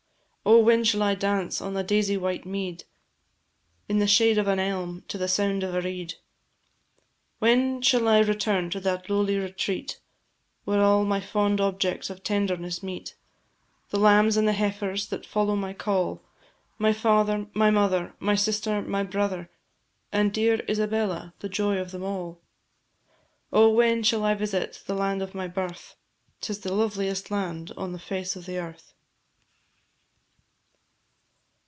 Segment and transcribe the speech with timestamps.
[0.43, 2.83] Oh, when shall I dance on the daisy white mead,
[3.87, 6.15] In the shade of an elm, to the sound of a reed?
[7.37, 9.99] When shall I return to that lowly retreat,
[10.65, 13.15] Where all my fond objects of tenderness meet,
[13.91, 16.23] The lambs and the heifers, that follow my call,
[16.79, 19.51] My father, my mother, My sister, my brother,
[20.11, 22.41] And dear Isabella, the joy of them all?
[23.53, 25.95] Oh, when shall I visit the land of my birth?
[26.41, 28.95] 'Tis the loveliest land on the face of the earth.